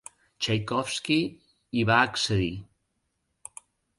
Txaikovski 0.45 1.17
hi 1.81 1.85
va 1.91 1.99
accedir. 2.07 3.59